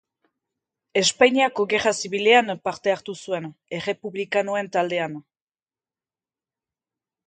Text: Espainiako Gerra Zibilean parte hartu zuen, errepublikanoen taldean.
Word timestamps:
Espainiako 1.01 1.65
Gerra 1.75 1.93
Zibilean 2.01 2.51
parte 2.69 2.95
hartu 2.95 3.17
zuen, 3.21 3.47
errepublikanoen 3.81 4.75
taldean. 4.81 5.23